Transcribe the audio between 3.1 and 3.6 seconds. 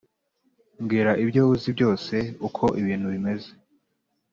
bimeze.